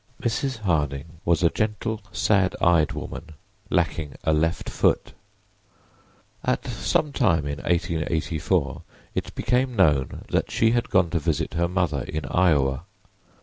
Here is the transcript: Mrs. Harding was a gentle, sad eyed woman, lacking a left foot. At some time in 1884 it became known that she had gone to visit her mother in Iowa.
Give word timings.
Mrs. 0.19 0.61
Harding 0.61 1.19
was 1.25 1.43
a 1.43 1.51
gentle, 1.51 2.01
sad 2.11 2.55
eyed 2.59 2.93
woman, 2.93 3.35
lacking 3.69 4.15
a 4.23 4.33
left 4.33 4.67
foot. 4.67 5.13
At 6.43 6.65
some 6.65 7.13
time 7.13 7.45
in 7.45 7.59
1884 7.61 8.81
it 9.13 9.35
became 9.35 9.75
known 9.75 10.23
that 10.31 10.49
she 10.49 10.71
had 10.71 10.89
gone 10.89 11.11
to 11.11 11.19
visit 11.19 11.53
her 11.53 11.67
mother 11.67 12.01
in 12.01 12.25
Iowa. 12.25 12.85